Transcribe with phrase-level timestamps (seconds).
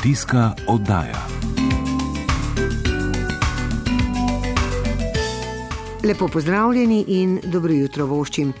[0.00, 1.26] Kmetijska oddaja.
[6.04, 8.52] Lepo pozdravljeni in dobro jutro voščim.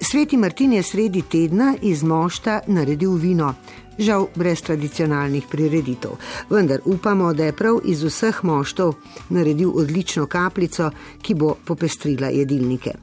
[0.00, 3.54] Sveti Martin je sredi tedna iz mošta naredil vino,
[3.98, 6.10] žal brez tradicionalnih prireditev.
[6.50, 8.94] Vendar upamo, da je prav iz vseh moštov
[9.28, 10.90] naredil odlično kapljico,
[11.22, 12.94] ki bo popestrila jedilnike.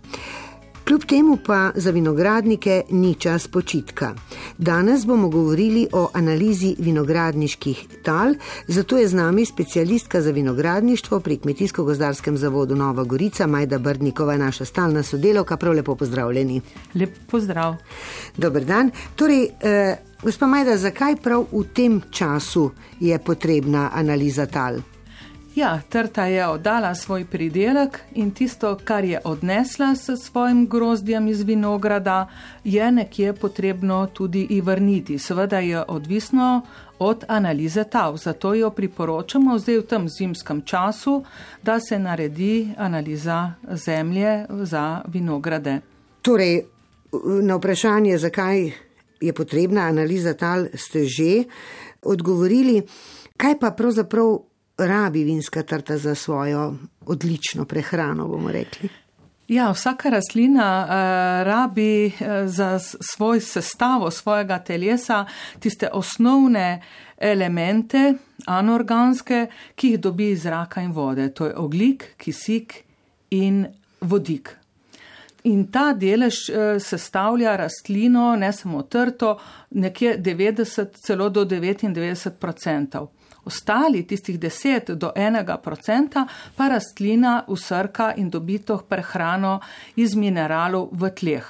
[0.88, 4.14] Kljub temu pa za vinogradnike ni čas počitka.
[4.58, 8.36] Danes bomo govorili o analizi vinogradniških tal,
[8.68, 14.66] zato je z nami specialistka za vinogradništvo pri Kmetijsko-gozdarskem zavodu Nova Gorica, Majda Brdnikova, naša
[14.66, 15.58] stalna sodelovka.
[15.58, 16.62] Prav lepo pozdravljeni.
[16.96, 17.76] Lep pozdrav.
[18.38, 18.92] Dober dan.
[19.16, 24.95] Torej, eh, gospa Majda, zakaj prav v tem času je potrebna analiza tal?
[25.56, 31.42] Ja, trta je oddala svoj pridelek in tisto, kar je odnesla s svojim grozdjem iz
[31.42, 32.28] vinograda,
[32.64, 35.20] je nekje potrebno tudi i vrniti.
[35.20, 36.62] Seveda je odvisno
[37.00, 41.24] od analize tav, zato jo priporočamo zdaj v tem zimskem času,
[41.64, 45.80] da se naredi analiza zemlje za vinograde.
[46.22, 46.66] Torej,
[47.42, 48.72] na vprašanje, zakaj
[49.22, 51.44] je potrebna analiza tal, ste že
[52.02, 52.82] odgovorili.
[53.38, 58.90] Kaj pa pravzaprav rabi vinska trta za svojo odlično prehrano, bomo rekli.
[59.48, 60.90] Ja, vsaka rastlina uh,
[61.48, 62.80] rabi uh, za
[63.16, 65.26] svoj sestavo svojega telesa
[65.60, 66.82] tiste osnovne
[67.18, 68.14] elemente,
[68.46, 71.30] anorganske, ki jih dobi iz zraka in vode.
[71.34, 72.74] To je oglik, kisik
[73.30, 73.66] in
[74.02, 74.56] vodik.
[75.44, 79.38] In ta delež uh, sestavlja rastlino, ne samo trto,
[79.70, 83.12] nekje 90, celo do 99 odstotkov
[83.46, 89.60] ostali tistih 10 do 1 procenta pa rastlina usrka in dobito prehrano
[89.96, 91.46] iz mineralov v tleh.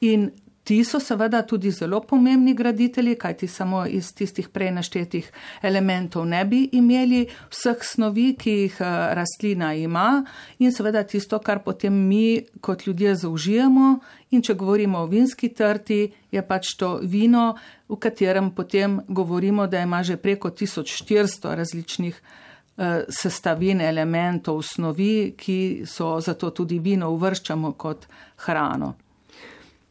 [0.00, 0.30] In
[0.64, 5.32] Ti so seveda tudi zelo pomembni graditelji, kajti samo iz tistih prej naštetih
[5.62, 10.22] elementov ne bi imeli vseh snovi, ki jih eh, rastlina ima
[10.58, 13.98] in seveda tisto, kar potem mi kot ljudje zaužijemo.
[14.30, 17.56] In če govorimo o vinski trti, je pač to vino,
[17.88, 25.82] v katerem potem govorimo, da ima že preko 1400 različnih eh, sestavin, elementov, snovi, ki
[25.90, 28.06] so zato tudi vino uvrščamo kot
[28.46, 28.94] hrano.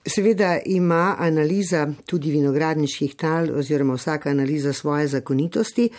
[0.05, 5.89] Seveda ima analiza tudi vinogradniških tal oziroma vsaka analiza svoje zakonitosti.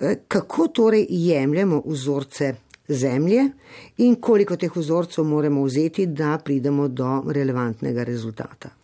[0.00, 2.54] Eh, kako torej jemljemo vzorce
[2.88, 3.50] zemlje
[3.96, 8.83] in koliko teh vzorcev moramo vzeti, da pridemo do relevantnega rezultata?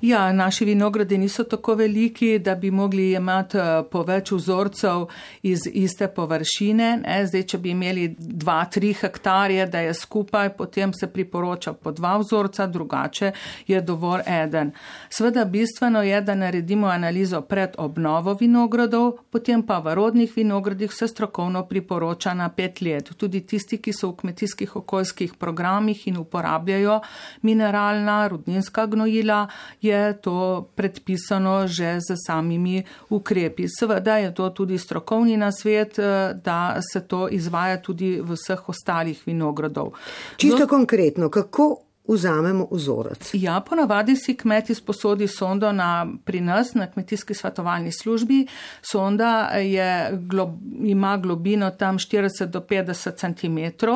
[0.00, 5.02] Ja, naši vinogradi niso tako veliki, da bi mogli imeti eh, po več vzorcev
[5.42, 6.86] iz iste površine.
[7.02, 7.18] Ne?
[7.26, 12.66] Zdaj, če bi imeli 2-3 hektarje, da je skupaj, potem se priporoča po dva vzorca,
[12.66, 13.32] drugače
[13.68, 14.70] je dovolj eden.
[15.10, 21.08] Sveda bistveno je, da naredimo analizo pred obnovo vinogradov, potem pa v rodnih vinogradih se
[21.08, 23.12] strokovno priporoča na pet let.
[23.16, 27.00] Tudi tisti, ki so v kmetijskih okoljskih programih in uporabljajo
[27.42, 29.44] mineralna, rudninska gnojila,
[29.82, 29.89] je
[30.22, 33.66] to predpisano že z samimi ukrepi.
[33.68, 39.22] Seveda je to tudi strokovni nasvet, eh, da se to izvaja tudi v vseh ostalih
[39.26, 39.92] vinogradov.
[40.36, 40.68] Čisto Do...
[40.68, 43.30] konkretno, kako vzamemo vzorec.
[43.32, 48.46] Ja, ponavadi si kmet izposodi sondo na, pri nas na kmetijski svetovalni službi.
[48.82, 53.86] Sonda je, glob, ima globino tam 40 do 50 cm,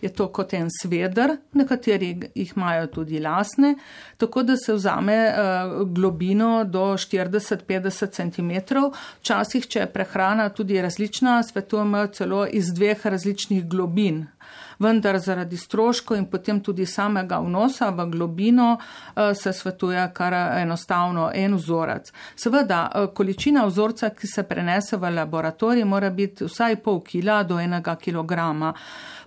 [0.00, 3.74] je to kot en sveder, nekateri jih imajo tudi lasne,
[4.16, 8.74] tako da se vzame uh, globino do 40-50 cm.
[9.20, 14.26] Včasih, če je prehrana tudi različna, svetujemo celo iz dveh različnih globin
[14.80, 21.30] vendar zaradi stroškov in potem tudi samega vnosa v globino eh, se svetuje kar enostavno
[21.34, 22.12] en vzorec.
[22.36, 27.60] Seveda, eh, količina vzorca, ki se prenese v laboratorij, mora biti vsaj pol kila do
[27.60, 28.74] enega kilograma.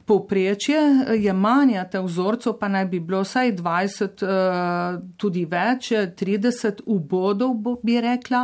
[0.05, 0.79] Povprečje
[1.15, 8.01] jemanja teh vzorcev pa naj bi bilo vsaj 20, eh, tudi več, 30 ubodov, bi
[8.01, 8.43] rekla,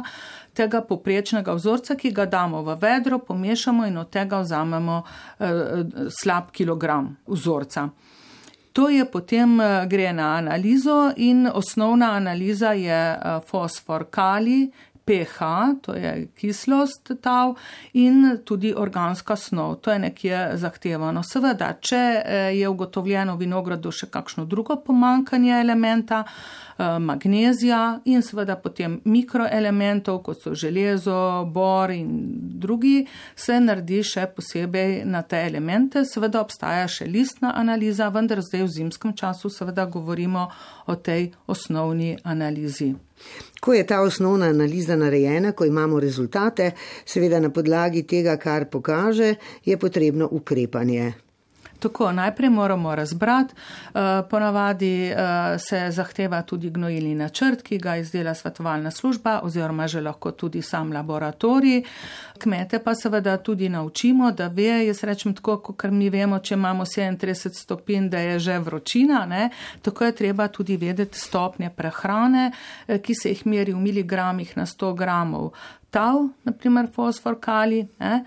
[0.56, 5.84] tega poprečnega vzorca, ki ga damo v vedro, pomešamo in od tega vzamemo eh,
[6.22, 7.90] slab kilogram vzorca.
[8.74, 9.58] To je potem
[9.90, 13.00] gre na analizo in osnovna analiza je
[13.50, 14.72] fosfor kali,
[15.10, 15.40] pH,
[15.82, 17.56] to je kislost tav
[17.94, 21.24] in tudi organska snov, to je nekje zahtevano.
[21.24, 28.22] Seveda, če eh, je ugotovljeno v vinogradu še kakšno drugo pomankanje elementa, eh, magnezija in
[28.22, 31.18] seveda potem mikroelementov, kot so železo,
[31.50, 32.14] bor in
[32.62, 36.06] drugi, se naredi še posebej na te elemente.
[36.06, 40.52] Seveda obstaja še listna analiza, vendar zdaj v zimskem času seveda govorimo
[40.86, 42.94] o tej osnovni analizi.
[43.60, 46.72] Ko je ta osnovna analiza narejena, ko imamo rezultate,
[47.06, 49.36] seveda na podlagi tega, kar pokaže,
[49.66, 51.14] je potrebno ukrepanje.
[51.80, 54.00] Tako, najprej moramo razbrati, uh,
[54.30, 55.18] ponavadi uh,
[55.58, 60.94] se zahteva tudi gnojilni načrt, ki ga izdela svetovalna služba oziroma že lahko tudi sam
[60.94, 61.84] laboratorij.
[62.40, 66.86] Kmete pa seveda tudi naučimo, da ve, jaz rečem tako, ker mi vemo, če imamo
[66.86, 69.50] 37 stopinj, da je že vročina, ne?
[69.82, 72.52] tako je treba tudi vedeti stopnje prehrane,
[72.88, 75.52] eh, ki se jih meri v miligramih na 100 gramov
[75.90, 78.20] tav, naprimer fosfor, kali, eh,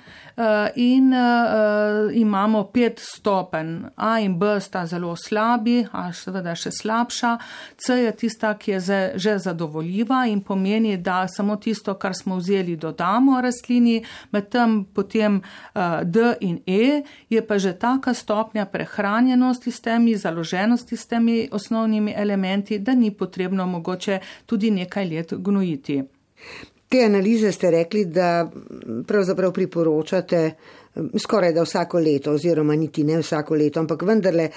[0.76, 3.84] in uh, imamo pet stopenj.
[3.96, 7.32] A in B sta zelo slabi, A seveda še slabša.
[7.76, 12.36] C je tista, ki je ze, že zadovoljiva in pomeni, da samo tisto, kar smo
[12.36, 19.70] vzeli, dodamo rastlini, medtem potem uh, D in E je pa že taka stopnja prehranjenosti
[19.70, 26.02] s temi, založenosti s temi osnovnimi elementi, da ni potrebno mogoče tudi nekaj let gnojiti.
[26.92, 28.50] Te analize ste rekli, da
[29.06, 30.50] pravzaprav priporočate
[31.18, 34.48] skoraj da vsako leto, oziroma niti ne vsako leto, ampak vendarle,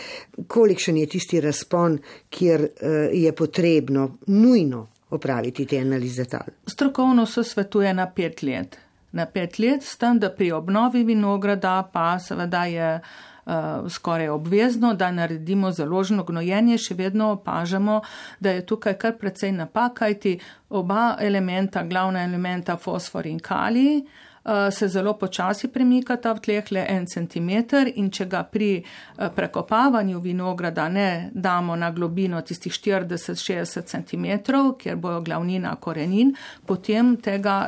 [0.48, 1.98] kolikšen je tisti razpon,
[2.30, 6.52] kjer eh, je potrebno nujno opraviti te analize tal.
[6.68, 8.78] Strokovno se svetuje na pet let.
[9.12, 13.00] Na pet let, s tem, da pri obnovi vinograda pa seveda je.
[13.46, 18.00] Eh, skoraj obvezno, da naredimo založno gnojenje, še vedno opažamo,
[18.40, 20.40] da je tukaj kar precej napakajti
[20.70, 26.88] oba elementa, glavna elementa fosfor in kalij eh, se zelo počasi premikata v tleh le
[26.90, 33.86] en centimeter in če ga pri eh, prekopavanju vinograda ne damo na globino tistih 40-60
[33.86, 36.34] centimetrov, kjer bojo glavnina korenin,
[36.66, 37.60] potem tega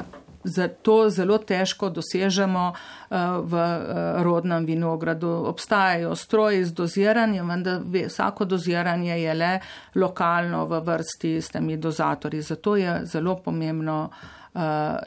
[0.44, 5.28] zato zelo težko dosežemo eh, v eh, rodnem vinogradu.
[5.28, 9.60] Obstajajo stroji z doziranjem, vendar vsako doziranje je le
[9.95, 12.42] lokalno v vrsti s temi dozatorji.
[12.42, 14.10] Zato je zelo pomembno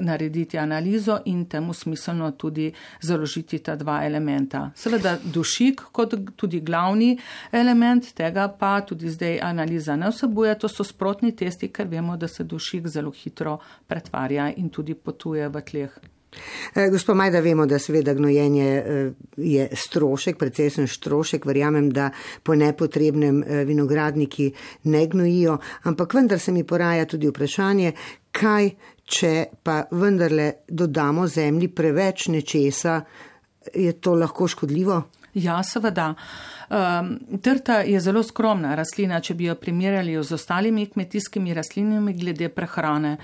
[0.00, 4.70] narediti analizo in temu smiselno tudi založiti ta dva elementa.
[4.75, 7.19] Seveda dušik kot tudi glavni
[7.52, 12.29] element tega pa tudi zdaj analiza ne vsebuje, to so sprotni testi, ker vemo, da
[12.29, 16.00] se dušik zelo hitro pretvarja in tudi potuje v tleh.
[16.75, 21.46] Eh, gospod Majda, vemo, da seveda gnojenje eh, je strošek, precejsen strošek.
[21.46, 22.11] Verjamem, da
[22.43, 24.53] po nepotrebnem vinogradniki
[24.85, 27.93] ne gnojijo, ampak vendar se mi poraja tudi vprašanje,
[28.32, 28.70] kaj
[29.11, 33.01] če pa vendarle dodamo zemlji preveč nečesa,
[33.75, 35.01] je to lahko škodljivo?
[35.35, 36.15] Ja, seveda.
[36.71, 42.49] Um, trta je zelo skromna rastlina, če bi jo primerjali z ostalimi kmetijskimi rastlinami glede
[42.55, 43.17] prehrane.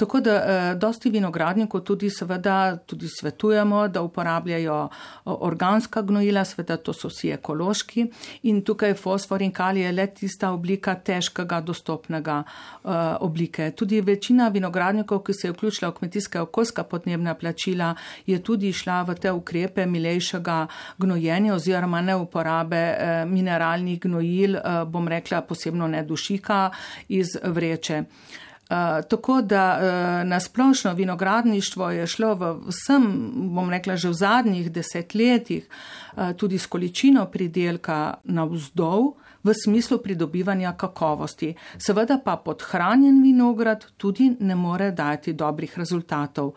[0.00, 4.78] Tako da uh, dosti vinogradnikov tudi seveda tudi svetujemo, da uporabljajo
[5.24, 8.06] organska gnojila, seveda to so vsi ekološki
[8.48, 13.70] in tukaj fosfor in kalij je le tista oblika težkega dostopnega uh, oblike.
[13.76, 17.94] Tudi večina vinogradnikov, ki se je vključila v kmetijska okoljska podnebna plačila,
[18.26, 20.66] je tudi šla v te ukrepe milejšega
[20.98, 26.70] gnojenja oziroma ne uporabe Eh, mineralnih gnojil, eh, bom rekla posebno ne dušika
[27.08, 28.04] iz vreče.
[28.64, 34.70] Uh, tako da uh, nasplošno vinogradništvo je šlo v vsem, bom rekla, že v zadnjih
[34.72, 39.12] desetletjih uh, tudi s količino pridelka na vzdolj
[39.44, 41.54] v smislu pridobivanja kakovosti.
[41.78, 46.54] Seveda pa podhranjen vinograd tudi ne more dati dobrih rezultatov.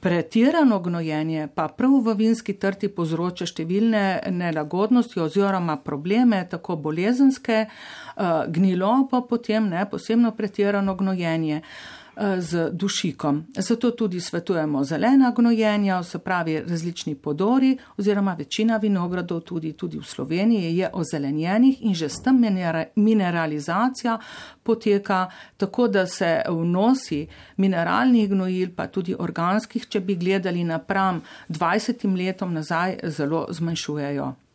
[0.00, 8.44] Pretirano gnojenje pa prav v vinski trti povzroča številne nelagodnosti oziroma probleme, tako bolezenske, eh,
[8.48, 11.62] gnilo pa potem ne posebno pretirano gnojenje.
[12.20, 13.46] Eh, z dušikom.
[13.56, 20.02] Zato tudi svetujemo zelena gnojenja, se pravi različni podori oziroma večina vinogradov tudi, tudi v
[20.04, 22.40] Sloveniji je ozelenjenih in že s tem
[22.96, 24.18] mineralizacija
[24.62, 32.16] poteka tako, da se vnosi mineralnih gnojil, pa tudi organskih, če bi gledali napram 20
[32.16, 34.47] letom nazaj, zelo zmanjšujejo.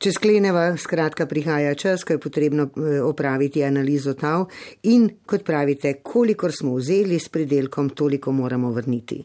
[0.00, 4.46] Če skleneva, skratka, prihaja čas, ko je potrebno eh, opraviti analizo tav
[4.88, 9.18] in, kot pravite, kolikor smo vzeli s pridelkom, toliko moramo vrniti.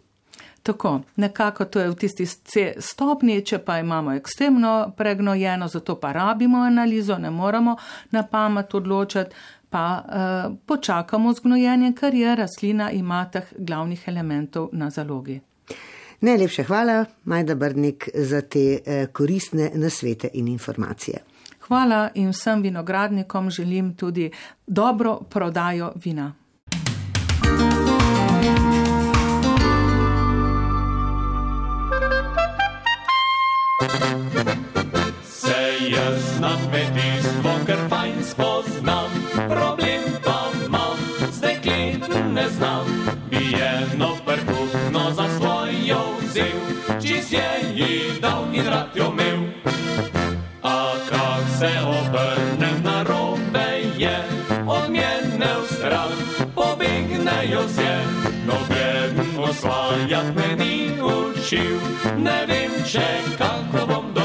[0.65, 2.27] Tako, nekako to je v tisti
[2.81, 7.77] stopni, če pa imamo ekstremno pregnojeno, zato pa rabimo analizo, ne moramo
[8.11, 9.35] na pamet odločati,
[9.69, 15.39] pa uh, počakamo z gnojenjem, ker je rastlina ima teh glavnih elementov na zalogi.
[16.25, 21.19] Najlepša hvala, Majda Brnik, za te eh, koristne nasvete in informacije.
[21.67, 24.31] Hvala in vsem vinogradnikom želim tudi
[24.67, 26.33] dobro prodajo vina.
[35.23, 35.55] Se
[35.89, 37.24] jaz na kmetijstvo,
[48.93, 49.47] dal in rad jo imel.
[50.63, 54.23] A kak se obrne na robe je,
[54.67, 56.11] od njene v stran,
[56.55, 57.97] pobegnejo vse,
[58.47, 61.79] noben osvajat me ni učil,
[62.17, 64.24] ne vem, če kako bom dobil.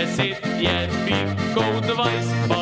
[0.00, 2.59] Deset je pikov, dvajset pa krav.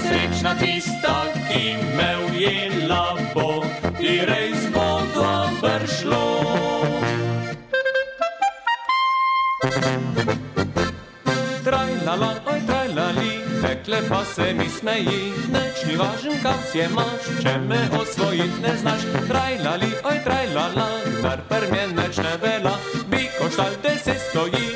[0.00, 3.64] Srečna tista, ki me ujela bo,
[4.00, 6.24] in res bo dobro šlo.
[11.64, 13.32] Trajlala, oj trajlali,
[13.62, 18.58] tekle pa se mi smeji, neč ni važen, kak si je maš, če me osvojit
[18.62, 19.06] ne znaš.
[19.28, 20.88] Trajlali, oj trajlala,
[21.22, 22.74] dar per mje neč ne vela,
[23.06, 24.71] bi koštal deset stoji,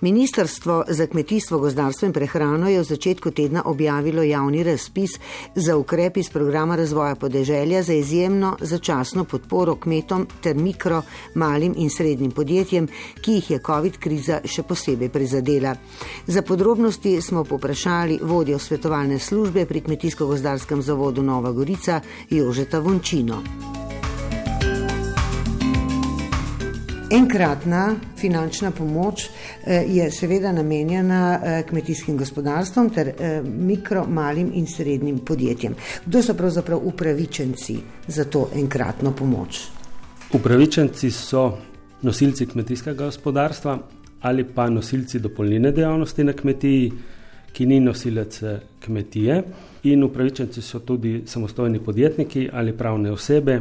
[0.00, 5.10] Ministrstvo za kmetijstvo, gozdarstvo in prehrano je v začetku tedna objavilo javni razpis
[5.54, 11.02] za ukrep iz programa razvoja podeželja za izjemno začasno podporo kmetom ter mikro,
[11.34, 12.88] malim in srednjim podjetjem,
[13.20, 15.74] ki jih je COVID kriza še posebej prizadela.
[16.26, 22.00] Za podrobnosti smo poprašali vodjo svetovalne službe pri Kmetijsko-gozdarskem zavodu Nova Gorica
[22.30, 23.42] Jožeta Vončino.
[27.10, 34.66] Enkratna finančna pomoč eh, je seveda namenjena eh, kmetijskim gospodarstvom ter eh, mikro, malim in
[34.66, 35.74] srednjim podjetjem.
[36.06, 39.60] Kdo so pravzaprav upravičenci za to enkratno pomoč?
[40.32, 41.58] Upravičenci so
[42.02, 43.78] nosilci kmetijskega gospodarstva
[44.20, 46.92] ali pa nosilci dopolnilne dejavnosti na kmetiji,
[47.52, 48.42] ki ni nosilec
[48.84, 49.42] kmetije,
[49.82, 53.60] in upravičenci so tudi samostojni podjetniki ali pravne osebe,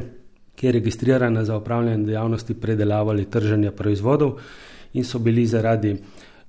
[0.58, 4.40] ki je registrirana za upravljanje dejavnosti predelave ali trženja proizvodov
[4.94, 5.94] in so bili zaradi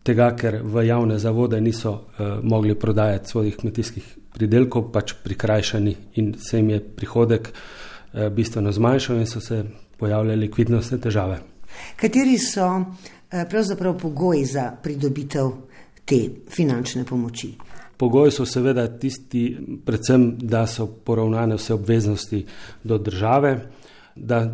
[0.03, 6.33] tega, ker v javne zavode niso uh, mogli prodajati svojih kmetijskih pridelkov, pač prikrajšani in
[6.41, 9.65] se jim je prihodek uh, bistveno zmanjšal in so se
[9.99, 11.41] pojavljale likvidnostne težave.
[11.97, 12.69] Kateri so
[13.31, 15.51] eh, pravzaprav pogoji za pridobitev
[16.05, 17.53] te finančne pomoči?
[17.97, 22.45] Pogoji so seveda tisti, predvsem, da so poravnane vse obveznosti
[22.85, 23.57] do države,
[24.21, 24.47] da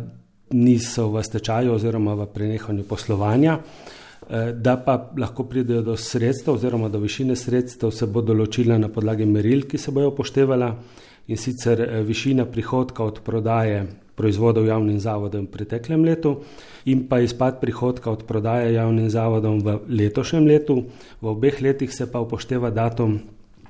[0.51, 6.89] niso v stečaju oziroma v prenehanju poslovanja, eh, da pa lahko pridejo do sredstev oziroma
[6.89, 10.75] do višine sredstev se bo določila na podlagi meril, ki se bojo upoštevala
[11.27, 16.37] in sicer eh, višina prihodka od prodaje proizvodov javnim zavodom v preteklem letu
[16.85, 20.83] in pa izpad prihodka od prodaje javnim zavodom v letošnjem letu.
[21.21, 23.19] V obeh letih se pa upošteva datum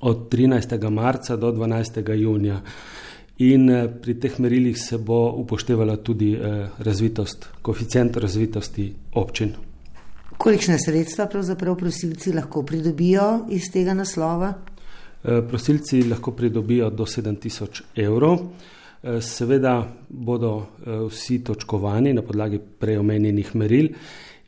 [0.02, 0.90] od 13.
[0.90, 2.14] marca do 12.
[2.14, 2.62] junija.
[3.38, 9.52] In eh, pri teh merilih se bo upoštevala tudi eh, razvitost, koeficient razvitosti občin.
[10.38, 14.54] Kolikšne sredstva pravzaprav prosilci lahko pridobijo iz tega naslova?
[15.24, 18.40] Eh, Prosilci lahko pridobijo do 7000 evrov.
[19.22, 23.92] Seveda bodo vsi točkovani na podlagi preomenjenih meril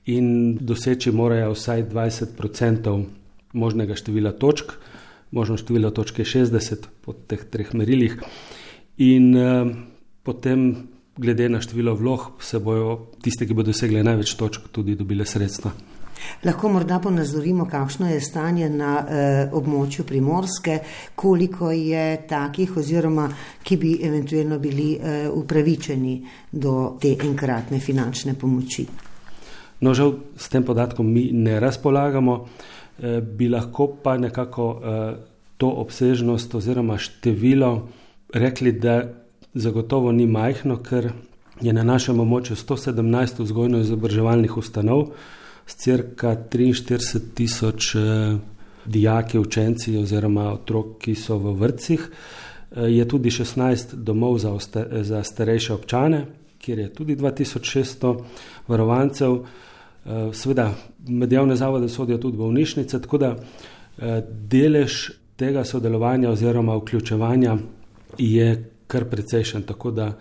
[0.10, 2.96] in doseči morajo vsaj 20%
[3.54, 4.72] možnega števila točk,
[5.32, 8.18] možno število točk je 60 po teh treh merilih.
[8.98, 9.76] In eh,
[10.24, 10.88] potem,
[11.18, 15.72] glede na število vlog, se bojo tiste, ki bodo dosegli največ točk, tudi dobile sredstva.
[16.44, 20.80] Lahko morda ponazorimo, kakšno je stanje na eh, območju primorske,
[21.16, 23.30] koliko je takih oziroma
[23.64, 26.16] ki bi eventualno bili eh, upravičeni
[26.52, 28.86] do te enkratne finančne pomoči.
[29.82, 32.38] No, žal s tem podatkom mi ne razpolagamo,
[33.00, 35.16] eh, bi lahko pa nekako eh,
[35.58, 37.72] to obsežnost oziroma število
[38.34, 39.04] rekli, da
[39.54, 41.12] zagotovo ni majhno, ker
[41.62, 45.12] je na našem območju 117 vzgojno-izobraževalnih ustanov
[45.68, 48.38] s crka 43 tisoč eh,
[48.86, 52.10] dijaki, učenci oziroma otrok, ki so v vrtcih.
[52.76, 56.26] Eh, je tudi 16 domov za, osta, za starejše občane,
[56.62, 58.14] kjer je tudi 2600
[58.68, 59.40] varovancev.
[60.06, 60.72] Eh, Sveda,
[61.08, 63.36] med javne zavode sodijo tudi bolnišnice, tako da
[64.30, 67.56] delež tega sodelovanja oziroma vključevanja
[68.18, 70.12] je kar precejšen, tako da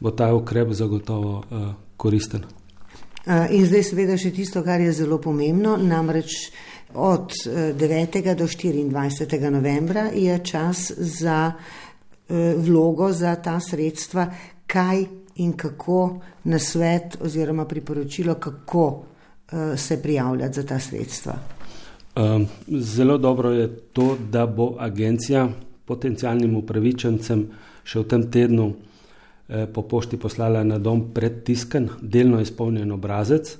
[0.00, 1.42] bo ta ukrep zagotovo
[1.96, 2.44] koristen.
[3.50, 6.50] In zdaj seveda še tisto, kar je zelo pomembno, namreč
[6.94, 7.34] od
[7.76, 8.34] 9.
[8.34, 9.50] do 24.
[9.50, 11.52] novembra je čas za
[12.56, 14.26] vlogo za ta sredstva,
[14.66, 15.04] kaj
[15.36, 19.04] in kako na svet oziroma priporočilo, kako
[19.76, 21.38] se prijavljati za ta sredstva.
[22.68, 25.48] Zelo dobro je to, da bo agencija
[25.88, 27.46] potencijalnim upravičencem
[27.84, 28.68] še v tem tednu
[29.48, 33.54] Eh, po pošti poslala na dom predtiskan, delno izpolnjen obrazec,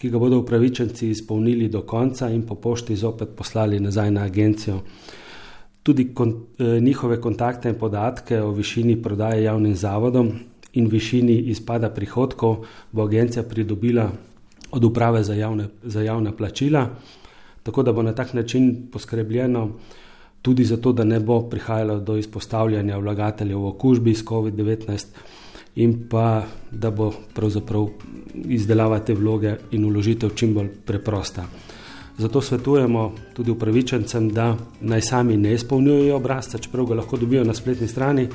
[0.00, 4.78] ki ga bodo upravičenci izpolnili do konca in po pošti zopet poslali nazaj na agencijo.
[5.82, 10.32] Tudi kon, eh, njihove kontakte in podatke o višini prodaje javnim zavodom
[10.72, 14.10] in višini izpada prihodkov bo agencija pridobila
[14.70, 16.88] od uprave za javne, za javne plačila,
[17.62, 19.70] tako da bo na tak način poskrbljeno,
[20.42, 25.06] tudi zato, da ne bo prihajalo do izpostavljanja vlagateljev v okužbi s COVID-19
[25.76, 27.88] in pa da bo pravzaprav
[28.44, 31.46] izdelava te vloge in uložitev čim bolj preprosta.
[32.18, 37.54] Zato svetujemo tudi upravičencem, da naj sami ne izpolnjujejo obrazca, čeprav ga lahko dobijo na
[37.54, 38.26] spletni strani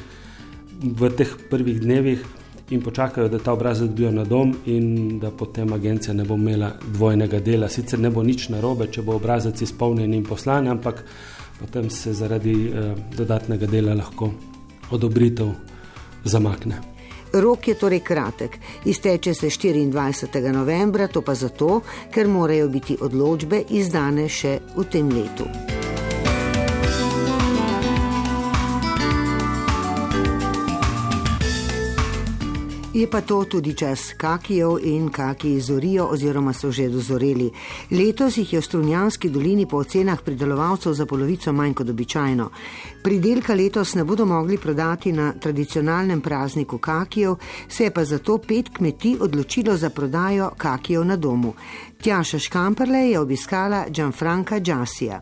[0.84, 2.24] v teh prvih dnevih
[2.70, 6.72] in počakajo, da ta obrazec dobijo na dom in da potem agencija ne bo imela
[6.94, 7.70] dvojnega dela.
[7.70, 11.04] Sicer ne bo nič narobe, če bo obrazec izpolnjen in poslan, ampak
[11.64, 14.32] potem se zaradi eh, dodatnega dela lahko
[14.92, 15.54] odobritev
[16.24, 16.82] zamakne.
[17.34, 20.52] Rok je torej kratek, izteče se 24.
[20.54, 21.82] novembra, to pa zato,
[22.14, 25.73] ker morajo biti odločbe izdane še v tem letu.
[32.94, 37.52] Je pa to tudi čas kakijev in kaki zorijo oziroma so že dozoreli.
[37.92, 42.50] Letos jih je v Strunjanski dolini po ocenah pridelovalcev za polovico manj kot običajno.
[43.04, 47.36] Pridelka letos ne bodo mogli prodati na tradicionalnem prazniku kakijev,
[47.68, 51.54] se je pa zato pet kmetij odločilo za prodajo kakijev na domu.
[52.02, 55.22] Tjaša Škamperle je obiskala Gianfranca Džasija.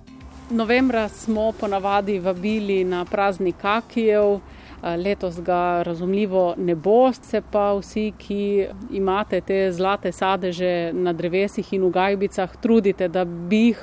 [0.50, 4.40] Novembra smo ponavadi vabili na praznik kakijev.
[4.82, 11.74] Letos ga razumljivo ne bo, se pa vsi, ki imate te zlate sadeže na drevesih
[11.74, 13.82] in v gajbicah, trudite, da bi jih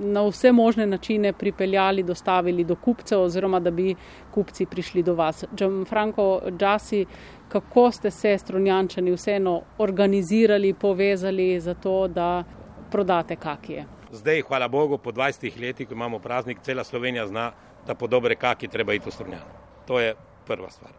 [0.00, 3.94] na vse možne načine pripeljali, dostavili do kupcev oziroma da bi
[4.34, 5.44] kupci prišli do vas.
[5.88, 7.04] Franko Džasi,
[7.48, 12.44] kako ste se strunjančani vseeno organizirali, povezali za to, da
[12.90, 13.84] prodate kakije?
[14.12, 17.52] Zdaj, hvala Bogu, po 20 letih, ko imamo praznik, cela Slovenija zna,
[17.86, 19.63] da po dobre kaki treba iti v strunjano.
[19.86, 20.14] To je
[20.46, 20.92] prva stvar.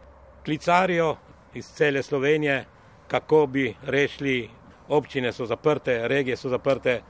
[0.44, 1.16] Klicarijo
[1.54, 2.64] iz cele Slovenije,
[3.08, 4.50] kako bi rešili,
[4.88, 7.00] občine so zaprte, regije so zaprte,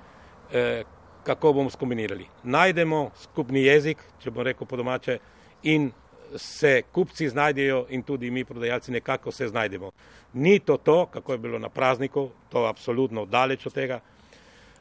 [0.53, 0.83] eh,
[1.25, 2.27] kako bomo skombinirali.
[2.43, 5.19] Najdemo skupni jezik, če bom rekel po domače,
[5.62, 5.91] in
[6.37, 9.91] se kupci znajdejo, in tudi mi, prodajalci, nekako se znajdemo.
[10.33, 14.01] Ni to to, kako je bilo na prazniku, to je absolutno daleč od tega,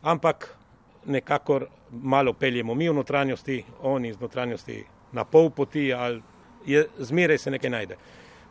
[0.02, 0.56] ampak
[1.06, 6.22] nekako malo peljemo mi v notranjosti, oni iz notranjosti na pol poti ali
[6.66, 7.98] je zmeraj se nekaj najde.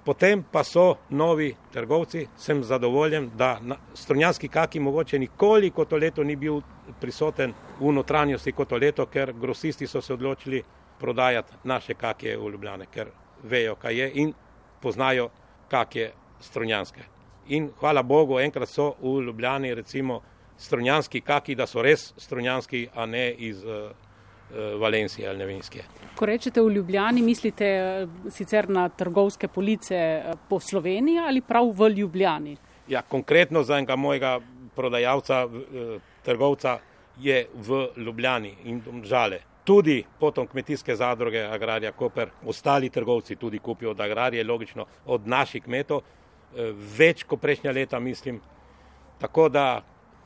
[0.05, 3.59] Potem pa so novi trgovci, sem zadovoljen, da
[3.94, 6.61] strunjanski kaki mogoče nikoli kot to leto ni bil
[7.00, 10.62] prisoten v notranjosti kot to leto, ker grosisti so se odločili
[11.00, 13.09] prodajati naše kakije v Ljubljane, ker
[13.42, 14.35] vejo, kaj je in
[14.81, 15.31] poznajo
[15.68, 17.00] kakije strunjanske.
[17.48, 20.20] In hvala Bogu, enkrat so v Ljubljani recimo
[20.57, 23.90] strunjanski kaki, da so res strunjanski, a ne iz uh,
[24.78, 25.83] Valencije ali Nevinske.
[26.14, 31.70] Ko rečete v Ljubljani, mislite eh, sicer na trgovske police eh, po Sloveniji ali prav
[31.74, 32.57] v Ljubljani?
[32.88, 34.40] Ja, konkretno za enega mojega
[34.76, 35.48] prodajalca,
[36.22, 36.78] trgovca
[37.20, 39.38] je v Ljubljani in žale.
[39.64, 45.62] Tudi potom kmetijske zadruge Agrarija Koper, ostali trgovci tudi kupijo od Agrarije, logično od naših
[45.62, 46.02] kmetov,
[46.98, 48.40] več kot prejšnja leta mislim.
[49.18, 49.83] Tako da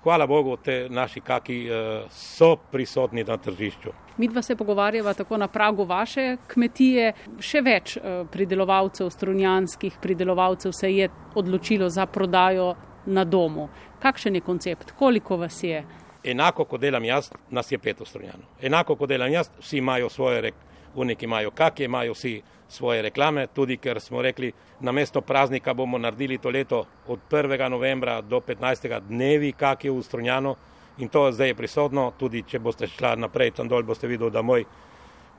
[0.08, 3.90] hvala Bogu, te naši kaki uh, so prisotni na tržišču.
[4.16, 7.12] Mi dva se pogovarjava tako na pragu vaše kmetije.
[7.44, 12.70] Še več uh, pridelovalcev, strunjanskih pridelovalcev se je odločilo za prodajo
[13.06, 13.68] na domu.
[14.00, 15.84] Kakšen je koncept, koliko vas je?
[16.24, 18.48] Enako kot delam jaz, nas je pet ustrunjano.
[18.62, 20.54] Enako kot delam jaz, vsi imajo svoje rek,
[20.96, 25.98] uniki imajo kakje, imajo vsi svoje reklame, tudi ker smo rekli, na mesto praznika bomo
[25.98, 27.68] naredili to leto od 1.
[27.68, 29.00] novembra do 15.
[29.00, 30.56] dnevi kakje ustrunjano
[30.98, 34.42] in to zdaj je prisotno, tudi če boste šla naprej tam dol, boste videli, da
[34.42, 34.64] moj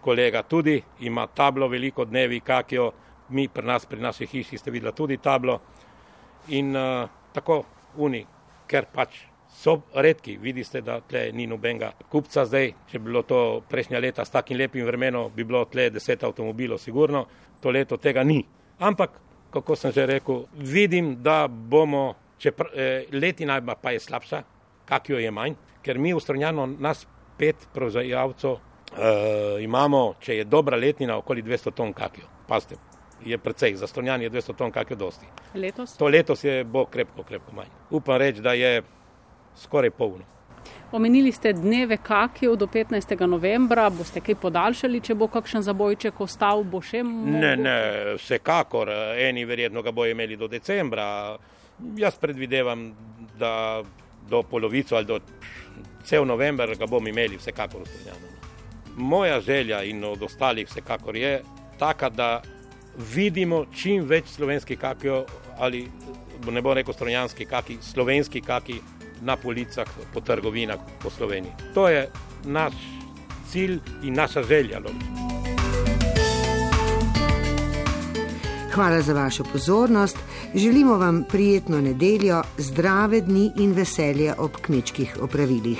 [0.02, 2.92] kolega tudi ima tablo veliko dnevi kakjo,
[3.30, 5.60] mi pri nas, pri naši hiši ste videla tudi tablo
[6.48, 7.63] in uh, tako
[7.98, 8.26] uni,
[8.68, 10.38] ker pač so redki.
[10.38, 12.74] Vidite, da tle ni nobenega kupca zdaj.
[12.92, 16.80] Če bi bilo to prejšnja leta s takim lepim vremenom, bi bilo tle deset avtomobilov,
[16.80, 17.26] sigurno.
[17.62, 18.44] To leto tega ni.
[18.80, 19.20] Ampak,
[19.52, 24.44] kako sem že rekel, vidim, da bomo, če eh, letina pa je slabša,
[24.86, 27.06] kak jo je manj, ker mi v Strunjanu nas
[27.38, 32.28] pet proizvajalcev eh, imamo, če je dobra letina, okoli 200 ton kakjo.
[32.48, 32.80] Pazite,
[33.26, 35.28] je precej, za Strunjan je 200 ton kakjo dosti.
[35.56, 35.98] Letos?
[35.98, 37.70] To letos je bo krepko, krepko manj.
[37.92, 38.82] Upam reči, da je
[39.60, 40.26] skoraj polno.
[40.91, 43.13] Omenili ste dneve kakijev do 15.
[43.28, 47.30] novembra, boste kaj podaljšali, če bo kakšen zabojček ostal, bo še mogo?
[47.30, 47.76] Ne, ne,
[48.17, 48.89] vsekakor,
[49.22, 51.38] eni verjetno ga bojo imeli do decembra.
[51.98, 52.89] Jaz predvidevam,
[53.39, 53.84] da
[54.30, 55.19] do polovico ali do
[56.04, 58.28] cel november ga bomo imeli vsekakor ustvarjeno.
[58.98, 61.41] Moja želja in od ostalih vsekakor je
[61.80, 62.41] taka, da
[63.13, 65.24] vidimo čim več slovenskih kakijev
[65.58, 65.88] ali
[66.52, 68.80] ne bo rekel strojanski kaki, slovenski kaki
[69.22, 71.54] na policah, po trgovinah po Sloveniji.
[71.74, 72.10] To je
[72.46, 72.74] naš
[73.52, 74.80] cilj in naša želja.
[78.74, 80.18] Hvala za vašo pozornost.
[80.56, 85.78] Želimo vam prijetno nedeljo, zdrave dni in veselje ob kmečkih opravilih.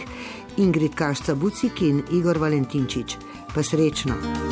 [0.58, 3.16] Ingrid Kašca Bucik in Igor Valentinčič.
[3.56, 4.49] Pa srečno!